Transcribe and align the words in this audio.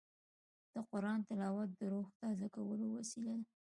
د 0.73 0.75
قرآن 0.89 1.19
تلاوت 1.27 1.69
د 1.79 1.81
روح 1.93 2.07
تازه 2.21 2.47
کولو 2.55 2.87
وسیله 2.97 3.33
ده. 3.41 3.45